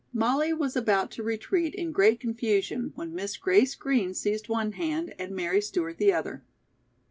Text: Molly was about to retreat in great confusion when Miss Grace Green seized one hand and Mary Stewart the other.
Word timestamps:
Molly 0.15 0.51
was 0.51 0.75
about 0.75 1.11
to 1.11 1.21
retreat 1.21 1.75
in 1.75 1.91
great 1.91 2.19
confusion 2.19 2.91
when 2.95 3.13
Miss 3.13 3.37
Grace 3.37 3.75
Green 3.75 4.15
seized 4.15 4.49
one 4.49 4.71
hand 4.71 5.13
and 5.19 5.29
Mary 5.35 5.61
Stewart 5.61 5.99
the 5.99 6.11
other. 6.11 6.43